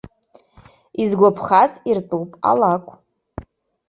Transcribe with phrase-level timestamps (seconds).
[1.01, 2.91] Изгәаԥхаз иртәуп алакә.